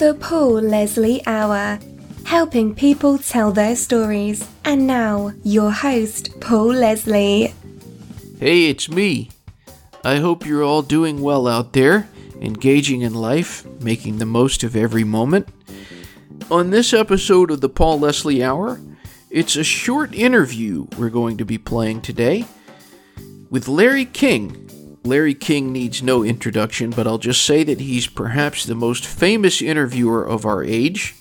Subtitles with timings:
[0.00, 1.78] The Paul Leslie Hour,
[2.24, 4.48] helping people tell their stories.
[4.64, 7.52] And now, your host, Paul Leslie.
[8.38, 9.28] Hey, it's me.
[10.02, 12.08] I hope you're all doing well out there,
[12.40, 15.48] engaging in life, making the most of every moment.
[16.50, 18.80] On this episode of the Paul Leslie Hour,
[19.28, 22.46] it's a short interview we're going to be playing today
[23.50, 24.69] with Larry King.
[25.02, 29.62] Larry King needs no introduction, but I'll just say that he's perhaps the most famous
[29.62, 31.16] interviewer of our age.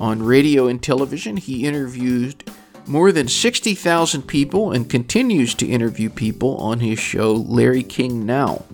[0.00, 2.50] On radio and television, he interviewed
[2.86, 8.64] more than 60,000 people and continues to interview people on his show Larry King Now.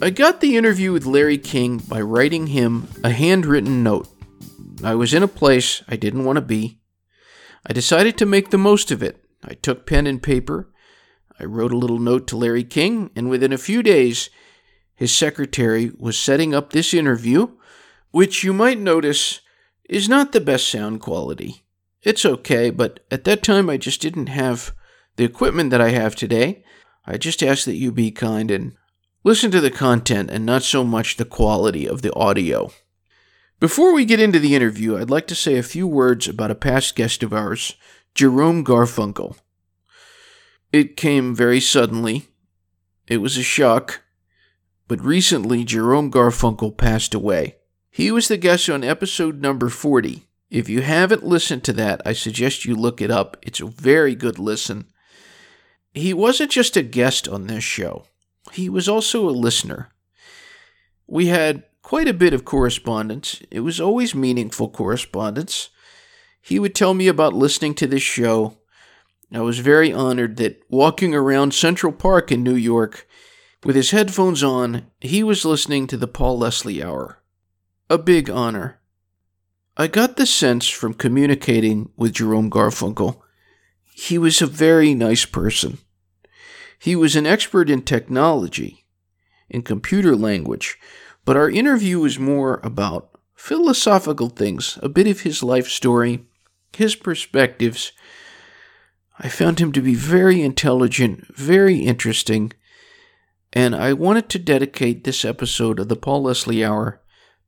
[0.00, 4.08] I got the interview with Larry King by writing him a handwritten note.
[4.82, 6.80] I was in a place I didn't want to be.
[7.66, 9.24] I decided to make the most of it.
[9.42, 10.72] I took pen and paper
[11.38, 14.30] I wrote a little note to Larry King, and within a few days,
[14.94, 17.48] his secretary was setting up this interview,
[18.10, 19.40] which you might notice
[19.88, 21.64] is not the best sound quality.
[22.02, 24.72] It's okay, but at that time I just didn't have
[25.16, 26.64] the equipment that I have today.
[27.06, 28.76] I just ask that you be kind and
[29.24, 32.70] listen to the content and not so much the quality of the audio.
[33.58, 36.54] Before we get into the interview, I'd like to say a few words about a
[36.54, 37.74] past guest of ours,
[38.14, 39.36] Jerome Garfunkel.
[40.74, 42.26] It came very suddenly.
[43.06, 44.02] It was a shock.
[44.88, 47.58] But recently, Jerome Garfunkel passed away.
[47.92, 50.26] He was the guest on episode number 40.
[50.50, 53.36] If you haven't listened to that, I suggest you look it up.
[53.40, 54.86] It's a very good listen.
[55.92, 58.06] He wasn't just a guest on this show,
[58.50, 59.92] he was also a listener.
[61.06, 63.40] We had quite a bit of correspondence.
[63.48, 65.70] It was always meaningful correspondence.
[66.42, 68.58] He would tell me about listening to this show
[69.34, 73.06] I was very honored that walking around Central Park in New York
[73.64, 77.22] with his headphones on, he was listening to the Paul Leslie Hour.
[77.90, 78.80] A big honor.
[79.76, 83.20] I got the sense from communicating with Jerome Garfunkel
[83.96, 85.78] he was a very nice person.
[86.80, 88.86] He was an expert in technology,
[89.48, 90.78] in computer language,
[91.24, 96.26] but our interview was more about philosophical things, a bit of his life story,
[96.76, 97.92] his perspectives,
[99.18, 102.52] I found him to be very intelligent, very interesting,
[103.52, 107.00] and I wanted to dedicate this episode of the Paul Leslie Hour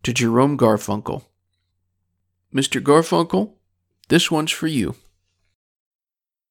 [0.05, 1.25] to Jerome Garfunkel.
[2.55, 2.81] Mr.
[2.81, 3.55] Garfunkel,
[4.09, 4.95] this one's for you.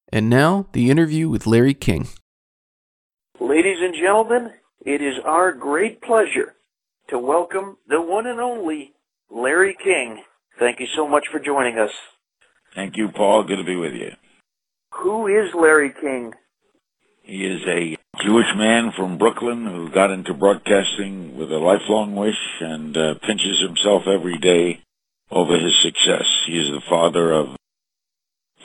[0.10, 2.10] And now, the interview with Larry King.
[3.40, 4.52] Ladies and gentlemen,
[4.86, 6.56] it is our great pleasure
[7.08, 8.94] to welcome the one and only
[9.30, 10.24] Larry King.
[10.60, 11.92] Thank you so much for joining us.
[12.76, 13.44] Thank you, Paul.
[13.44, 14.12] Good to be with you.
[14.98, 16.34] Who is Larry King?
[17.24, 22.38] He is a Jewish man from Brooklyn who got into broadcasting with a lifelong wish
[22.62, 24.82] and uh, pinches himself every day
[25.30, 26.26] over his success.
[26.48, 27.48] He is the father of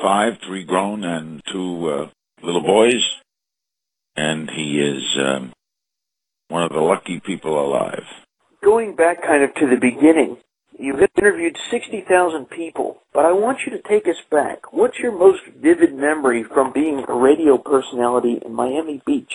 [0.00, 2.08] five, three grown and two uh,
[2.42, 3.04] little boys,
[4.16, 5.52] and he is um,
[6.48, 8.04] one of the lucky people alive.
[8.62, 10.36] Going back kind of to the beginning,
[10.80, 14.72] You've interviewed 60,000 people, but I want you to take us back.
[14.72, 19.34] What's your most vivid memory from being a radio personality in Miami Beach?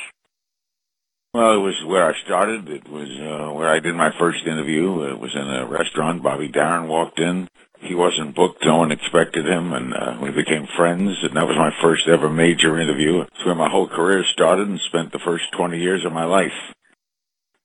[1.36, 2.68] Well, it was where I started.
[2.68, 5.04] It was uh, where I did my first interview.
[5.04, 6.24] It was in a restaurant.
[6.24, 7.48] Bobby Darin walked in.
[7.78, 8.66] He wasn't booked.
[8.66, 11.12] No one expected him, and uh, we became friends.
[11.22, 13.22] And that was my first ever major interview.
[13.22, 16.58] It's where my whole career started and spent the first 20 years of my life.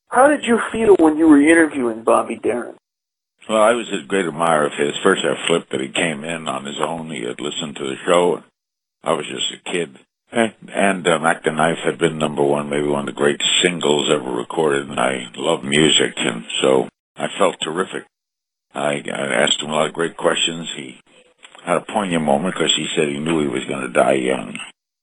[0.09, 2.75] How did you feel when you were interviewing Bobby Darin?
[3.49, 4.95] Well, I was a great admirer of his.
[5.03, 7.11] First, I flipped that he came in on his own.
[7.11, 8.43] He had listened to the show.
[9.03, 9.99] I was just a kid.
[10.33, 14.11] And uh, Mac the Knife had been number one, maybe one of the great singles
[14.13, 14.89] ever recorded.
[14.89, 18.05] And I love music, and so I felt terrific.
[18.73, 20.69] I, I asked him a lot of great questions.
[20.77, 21.01] He
[21.65, 24.57] had a poignant moment because he said he knew he was going to die young.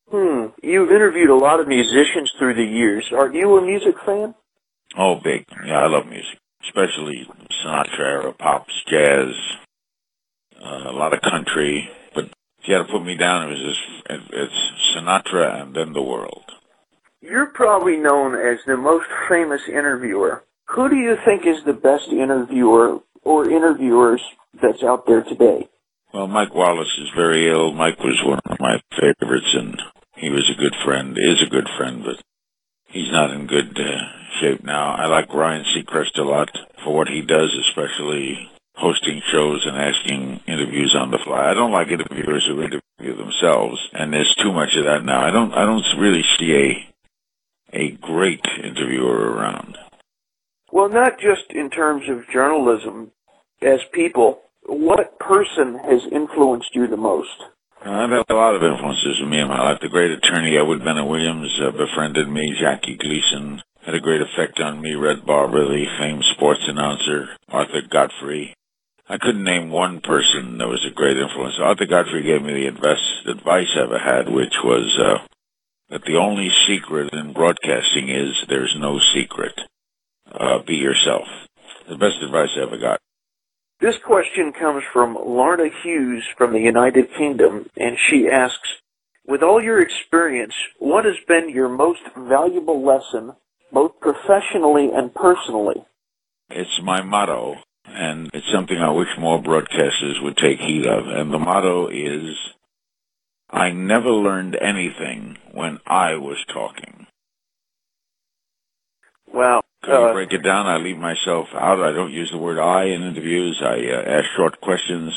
[0.09, 0.45] Hmm.
[0.63, 3.11] You've interviewed a lot of musicians through the years.
[3.11, 4.35] Are you a music fan?
[4.97, 5.43] Oh, big.
[5.65, 7.27] Yeah, I love music especially
[7.63, 9.33] Sinatra era, pops, jazz,
[10.63, 11.89] uh, a lot of country.
[12.13, 12.25] But
[12.59, 16.01] if you had to put me down, it was just it's Sinatra and then the
[16.01, 16.43] world.
[17.21, 20.43] You're probably known as the most famous interviewer.
[20.69, 24.21] Who do you think is the best interviewer or interviewers
[24.61, 25.67] that's out there today?
[26.13, 27.73] Well, Mike Wallace is very ill.
[27.73, 29.81] Mike was one of my favorites, and
[30.15, 32.21] he was a good friend, is a good friend, but
[32.87, 34.95] he's not in good uh, shape now.
[34.95, 36.49] I like Ryan Seacrest a lot
[36.83, 41.49] for what he does, especially hosting shows and asking interviews on the fly.
[41.49, 45.25] I don't like interviewers who interview themselves, and there's too much of that now.
[45.25, 46.93] I don't I don't really see a
[47.73, 49.77] a great interviewer around.
[50.71, 53.11] Well, not just in terms of journalism,
[53.61, 57.43] as people, what person has influenced you the most?
[57.83, 59.79] I've had a lot of influences in me in my life.
[59.81, 62.55] The great attorney Edward Bennett Williams uh, befriended me.
[62.59, 64.95] Jackie Gleason had a great effect on me.
[64.95, 67.29] Red Barber, the famed sports announcer.
[67.47, 68.53] Arthur Godfrey.
[69.07, 71.55] I couldn't name one person that was a great influence.
[71.57, 75.25] Arthur Godfrey gave me the best advice I ever had, which was uh,
[75.89, 79.53] that the only secret in broadcasting is there's no secret.
[80.29, 81.23] Uh, be yourself.
[81.87, 82.99] The best advice I ever got.
[83.79, 88.67] This question comes from Larna Hughes from the United Kingdom, and she asks,
[89.25, 93.33] with all your experience, what has been your most valuable lesson,
[93.71, 95.85] both professionally and personally?
[96.49, 97.55] It's my motto,
[97.85, 101.07] and it's something I wish more broadcasters would take heed of.
[101.07, 102.35] And the motto is,
[103.49, 107.07] I never learned anything when I was talking.
[109.33, 110.65] Well, uh, you break it down?
[110.67, 111.81] I leave myself out.
[111.81, 113.61] I don't use the word I in interviews.
[113.61, 115.13] I uh, ask short questions.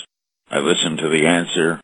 [0.51, 1.81] I listen to the answer.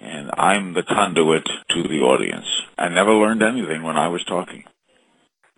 [0.00, 2.46] And I'm the conduit to the audience.
[2.78, 4.64] I never learned anything when I was talking.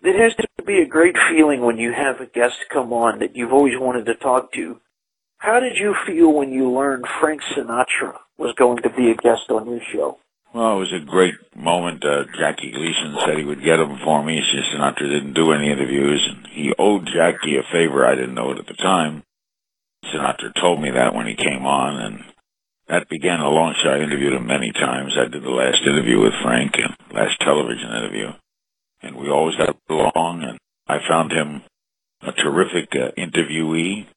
[0.03, 3.35] It has to be a great feeling when you have a guest come on that
[3.35, 4.79] you've always wanted to talk to.
[5.37, 9.49] How did you feel when you learned Frank Sinatra was going to be a guest
[9.49, 10.17] on your show?
[10.53, 12.03] Well, it was a great moment.
[12.03, 14.41] Uh, Jackie Gleason said he would get him for me.
[14.51, 18.05] Just Sinatra didn't do any interviews, and he owed Jackie a favor.
[18.05, 19.23] I didn't know it at the time.
[20.05, 22.23] Sinatra told me that when he came on, and
[22.87, 23.91] that began a long show.
[23.91, 25.13] I interviewed him many times.
[25.15, 28.33] I did the last interview with Frank, and last television interview,
[29.01, 30.43] and we always got along.
[30.43, 30.57] And
[30.87, 31.63] I found him
[32.21, 34.07] a terrific uh, interviewee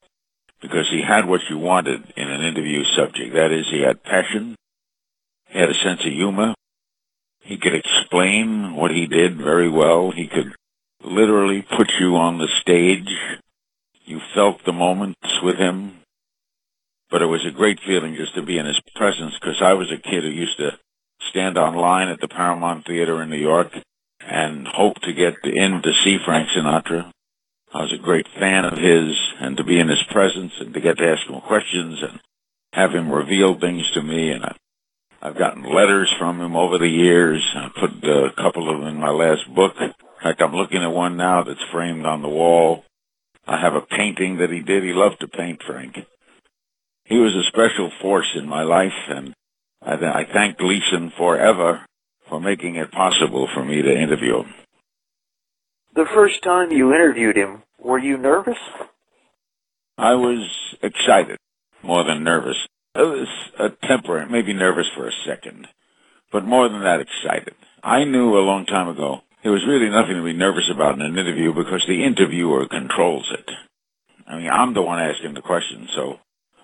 [0.61, 3.33] because he had what you wanted in an interview subject.
[3.33, 4.55] That is, he had passion
[5.55, 6.53] he had a sense of humor.
[7.39, 10.11] He could explain what he did very well.
[10.11, 10.53] He could
[11.01, 13.07] literally put you on the stage.
[14.03, 15.99] You felt the moments with him.
[17.09, 19.91] But it was a great feeling just to be in his presence because I was
[19.91, 20.77] a kid who used to
[21.29, 23.71] stand on line at the Paramount Theater in New York
[24.27, 27.11] and hope to get in to see Frank Sinatra.
[27.73, 30.81] I was a great fan of his and to be in his presence and to
[30.81, 32.19] get to ask him questions and
[32.73, 34.55] have him reveal things to me and I
[35.25, 37.43] I've gotten letters from him over the years.
[37.55, 39.73] I put a couple of them in my last book.
[39.79, 39.91] In
[40.21, 42.83] fact, I'm looking at one now that's framed on the wall.
[43.47, 44.83] I have a painting that he did.
[44.83, 45.97] He loved to paint, Frank.
[47.05, 49.33] He was a special force in my life, and
[49.81, 51.83] I, th- I thank Gleason forever
[52.29, 54.53] for making it possible for me to interview him.
[55.95, 58.57] The first time you interviewed him, were you nervous?
[59.97, 60.49] I was
[60.81, 61.37] excited,
[61.83, 62.57] more than nervous.
[62.95, 63.27] I was
[63.59, 65.67] a temperament, maybe nervous for a second,
[66.31, 67.55] but more than that, excited.
[67.83, 71.01] I knew a long time ago there was really nothing to be nervous about in
[71.01, 73.49] an interview because the interviewer controls it.
[74.27, 76.19] I mean, I'm the one asking the question, so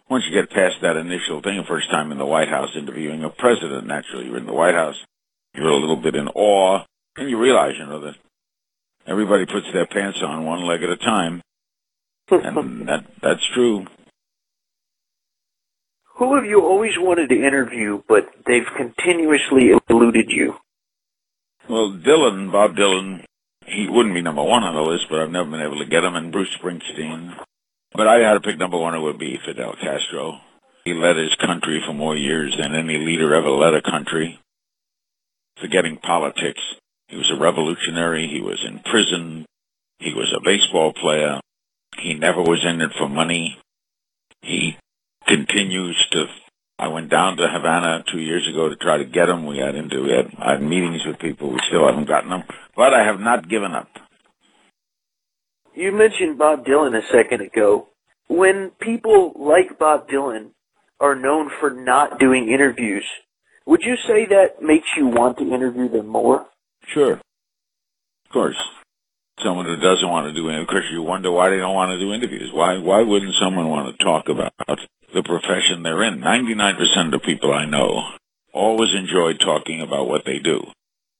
[0.09, 3.29] once you get past that initial thing, first time in the White House interviewing a
[3.29, 4.97] president, naturally you're in the White House,
[5.53, 6.83] you're a little bit in awe,
[7.17, 8.15] and you realize, you know, that
[9.05, 11.41] everybody puts their pants on one leg at a time,
[12.29, 13.85] and that that's true.
[16.15, 20.55] Who have you always wanted to interview, but they've continuously eluded you?
[21.67, 23.23] Well, Dylan, Bob Dylan,
[23.65, 26.03] he wouldn't be number one on the list, but I've never been able to get
[26.03, 27.33] him, and Bruce Springsteen.
[27.93, 30.39] But I had to pick number one, it would be Fidel Castro.
[30.85, 34.39] He led his country for more years than any leader ever led a country.
[35.61, 36.61] Forgetting politics,
[37.07, 39.45] he was a revolutionary, he was in prison,
[39.99, 41.39] he was a baseball player,
[41.99, 43.57] he never was in it for money.
[44.41, 44.77] He
[45.27, 46.25] continues to.
[46.79, 49.45] I went down to Havana two years ago to try to get him.
[49.45, 51.51] We had into we had, I had meetings with people.
[51.51, 52.43] We still haven't gotten them,
[52.75, 53.87] but I have not given up.
[55.75, 57.87] You mentioned Bob Dylan a second ago.
[58.27, 60.51] When people like Bob Dylan
[60.99, 63.05] are known for not doing interviews,
[63.65, 66.45] would you say that makes you want to interview them more?
[66.87, 67.13] Sure.
[67.13, 68.61] Of course.
[69.43, 71.99] Someone who doesn't want to do interviews, because you wonder why they don't want to
[71.99, 72.51] do interviews.
[72.53, 74.53] Why, why wouldn't someone want to talk about
[75.13, 76.19] the profession they're in.
[76.19, 78.01] 99% of people I know
[78.53, 80.63] always enjoy talking about what they do.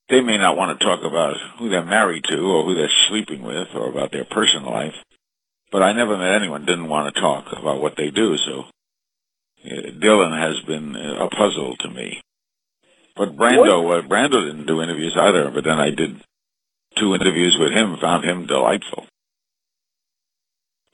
[0.10, 3.44] They may not want to talk about who they're married to or who they're sleeping
[3.44, 4.96] with or about their personal life,
[5.72, 8.66] but I never met anyone didn't want to talk about what they do, so
[9.66, 12.22] uh, Dylan has been a puzzle to me.
[13.16, 16.22] But Brando, uh, Brando didn't do interviews either, but then I did
[16.98, 19.06] two interviews with him, found him delightful.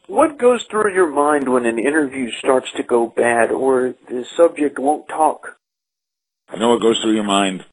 [0.07, 4.79] What goes through your mind when an interview starts to go bad or the subject
[4.79, 5.57] won't talk?
[6.47, 7.65] I know what goes through your mind.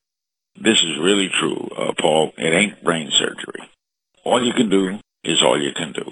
[0.57, 2.33] This is really true, uh, Paul.
[2.37, 3.69] It ain't brain surgery.
[4.25, 6.11] All you can do is all you can do.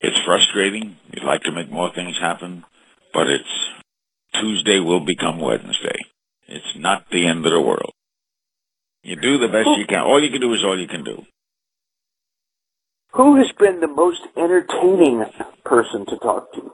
[0.00, 0.96] It's frustrating.
[1.12, 2.64] You'd like to make more things happen,
[3.14, 3.70] but it's
[4.34, 5.98] Tuesday will become Wednesday.
[6.48, 7.92] It's not the end of the world.
[9.02, 10.00] You do the best you can.
[10.00, 11.24] All you can do is all you can do.
[13.14, 15.24] Who has been the most entertaining
[15.64, 16.72] person to talk to?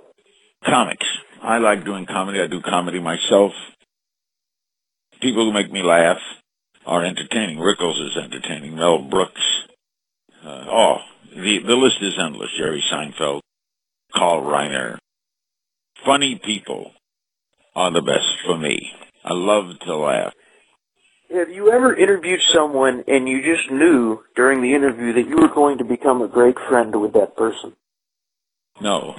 [0.64, 1.06] Comics.
[1.42, 2.40] I like doing comedy.
[2.40, 3.52] I do comedy myself.
[5.20, 6.18] People who make me laugh
[6.86, 7.58] are entertaining.
[7.58, 8.76] Rickles is entertaining.
[8.76, 9.42] Mel Brooks.
[10.44, 10.96] Uh, oh,
[11.34, 12.50] the the list is endless.
[12.56, 13.40] Jerry Seinfeld,
[14.14, 14.98] Carl Reiner.
[16.04, 16.92] Funny people
[17.74, 18.92] are the best for me.
[19.24, 20.32] I love to laugh.
[21.30, 25.54] Have you ever interviewed someone and you just knew during the interview that you were
[25.54, 27.74] going to become a great friend with that person?
[28.80, 29.14] No.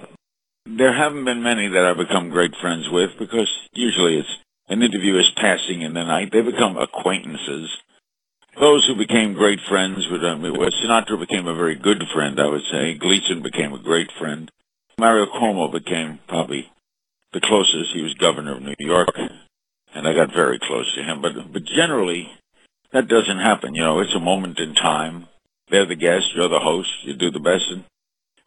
[0.65, 4.37] There haven't been many that I've become great friends with because usually it's
[4.69, 6.29] an interview is passing in the night.
[6.31, 7.69] They become acquaintances.
[8.59, 12.47] Those who became great friends with um, well, Sinatra became a very good friend, I
[12.47, 12.95] would say.
[12.95, 14.49] Gleason became a great friend.
[14.97, 16.69] Mario Cuomo became probably
[17.33, 17.93] the closest.
[17.93, 19.09] He was governor of New York
[19.93, 21.21] and I got very close to him.
[21.21, 22.29] But but generally,
[22.91, 23.75] that doesn't happen.
[23.75, 25.27] You know, it's a moment in time.
[25.69, 27.65] They're the guest, you're the host, you do the best.
[27.69, 27.83] And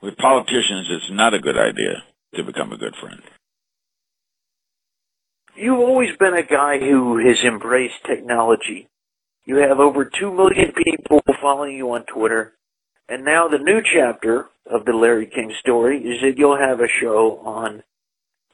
[0.01, 2.03] with politicians, it's not a good idea
[2.35, 3.23] to become a good friend.
[5.55, 8.89] You've always been a guy who has embraced technology.
[9.45, 12.55] You have over 2 million people following you on Twitter.
[13.09, 16.89] And now the new chapter of the Larry King story is that you'll have a
[17.01, 17.83] show on,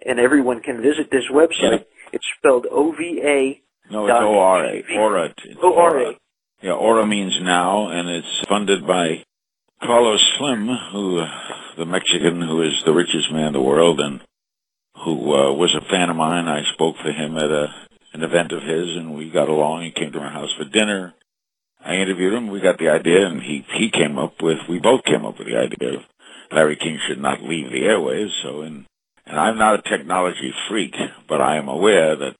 [0.05, 1.85] and everyone can visit this website.
[2.19, 3.93] It's spelled O V A.
[3.93, 4.83] No, it's O R A.
[4.99, 5.35] Ora.
[5.63, 6.13] O R A.
[6.63, 9.23] Yeah, Ora means now, and it's funded by
[9.81, 11.29] Carlos Slim, who, uh,
[11.77, 14.21] the Mexican who is the richest man in the world, and
[15.05, 16.49] who uh, was a fan of mine.
[16.49, 17.69] I spoke for him at a
[18.15, 19.85] an event of his, and we got along.
[19.85, 21.15] He came to my house for dinner.
[21.85, 22.49] I interviewed him.
[22.51, 24.59] We got the idea, and he he came up with.
[24.69, 26.03] We both came up with the idea of
[26.51, 28.31] Larry King should not leave the airways.
[28.43, 28.87] So in
[29.29, 30.97] and I'm not a technology freak,
[31.29, 32.35] but I am aware that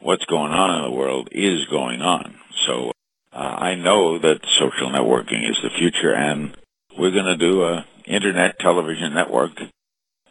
[0.00, 2.36] what's going on in the world is going on.
[2.66, 2.92] So
[3.32, 6.56] uh, I know that social networking is the future, and
[6.98, 9.60] we're going to do a internet television network.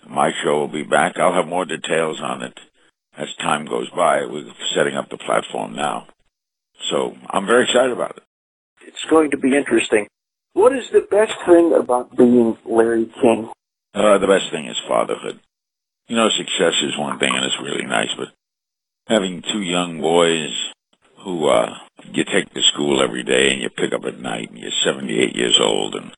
[0.08, 1.20] My show will be back.
[1.20, 2.60] I'll have more details on it
[3.16, 4.26] as time goes by.
[4.26, 6.08] We're setting up the platform now.
[6.90, 8.24] So I'm very excited about it.
[8.88, 10.08] It's going to be interesting.
[10.54, 13.52] What is the best thing about being Larry King?
[13.94, 15.40] Uh, the best thing is fatherhood
[16.08, 18.30] you know, success is one thing and it's really nice, but
[19.08, 20.54] having two young boys
[21.24, 21.74] who uh
[22.12, 25.36] you take to school every day and you pick up at night and you're 78
[25.36, 26.12] years old and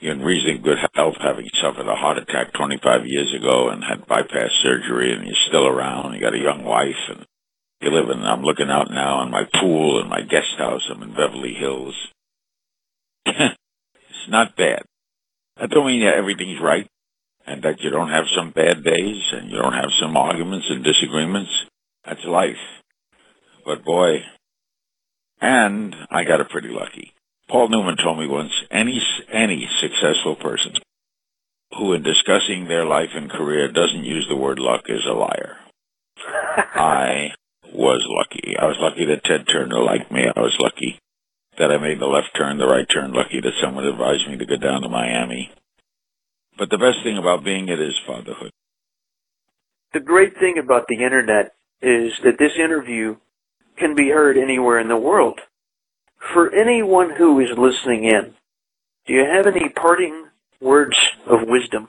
[0.00, 4.06] you're in reasonably good health having suffered a heart attack 25 years ago and had
[4.06, 7.24] bypass surgery and you're still around, you got a young wife and
[7.80, 10.82] you live in, I'm looking out now on my pool and my guest house.
[10.90, 11.94] I'm in Beverly Hills.
[13.26, 14.82] it's not bad.
[15.56, 16.88] I don't mean that everything's right
[17.46, 20.84] and that you don't have some bad days and you don't have some arguments and
[20.84, 21.50] disagreements.
[22.04, 22.56] That's life.
[23.64, 24.22] But boy,
[25.40, 27.12] and I got it pretty lucky.
[27.48, 30.74] Paul Newman told me once, any, any successful person
[31.76, 35.56] who in discussing their life and career doesn't use the word luck is a liar.
[36.74, 37.32] I
[37.72, 38.54] was lucky.
[38.58, 40.24] I was lucky that Ted Turner liked me.
[40.34, 40.98] I was lucky
[41.58, 44.46] that I made the left turn, the right turn, lucky that someone advised me to
[44.46, 45.50] go down to Miami.
[46.58, 48.52] But the best thing about being it is fatherhood.
[49.92, 53.16] The great thing about the internet is that this interview
[53.76, 55.40] can be heard anywhere in the world.
[56.32, 58.34] For anyone who is listening in,
[59.06, 60.26] do you have any parting
[60.60, 61.88] words of wisdom?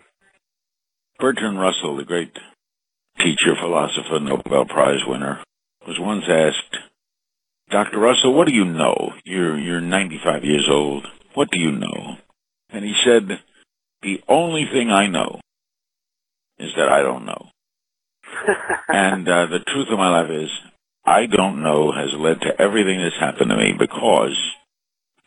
[1.19, 2.35] Bertrand Russell, the great
[3.19, 5.43] teacher, philosopher, Nobel Prize winner,
[5.87, 6.77] was once asked,
[7.69, 7.99] Dr.
[7.99, 9.13] Russell, what do you know?
[9.23, 11.07] You're, you're 95 years old.
[11.33, 12.17] What do you know?
[12.69, 13.39] And he said,
[14.03, 15.39] the only thing I know
[16.59, 17.47] is that I don't know.
[18.87, 20.49] and uh, the truth of my life is,
[21.05, 24.37] I don't know has led to everything that's happened to me because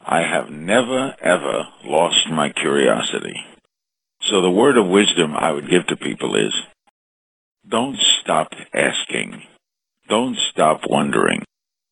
[0.01, 3.45] I have never, ever lost my curiosity.
[4.23, 6.55] So the word of wisdom I would give to people is,
[7.69, 9.43] don't stop asking.
[10.09, 11.43] Don't stop wondering.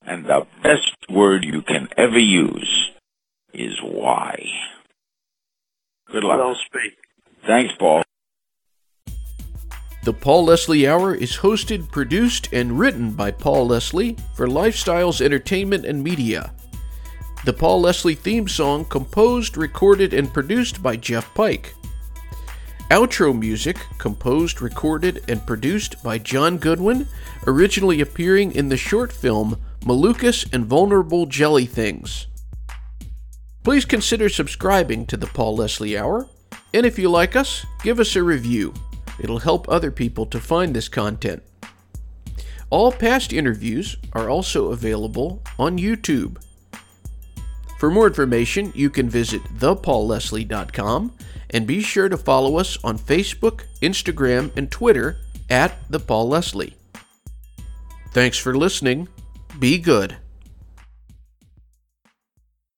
[0.07, 2.91] And the best word you can ever use
[3.53, 4.47] is why.
[6.15, 6.39] Good luck.
[6.39, 6.97] Well speak.
[7.45, 8.05] Thanks, Paul.
[10.05, 15.85] The Paul Leslie Hour is hosted, produced, and written by Paul Leslie for Lifestyles Entertainment
[15.85, 16.55] and Media.
[17.45, 21.75] The Paul Leslie theme song composed, recorded, and produced by Jeff Pike.
[22.93, 27.09] Outro music composed, recorded, and produced by John Goodwin,
[27.49, 32.29] originally appearing in the short film Malukas and Vulnerable Jelly Things.
[33.65, 36.29] Please consider subscribing to the Paul Leslie Hour,
[36.75, 38.75] and if you like us, give us a review.
[39.19, 41.43] It'll help other people to find this content.
[42.69, 46.43] All past interviews are also available on YouTube.
[47.79, 51.13] For more information, you can visit thepaulleslie.com
[51.51, 55.19] and be sure to follow us on Facebook, Instagram, and Twitter
[55.49, 56.77] at The Paul Leslie.
[58.13, 59.09] Thanks for listening.
[59.59, 60.17] Be good.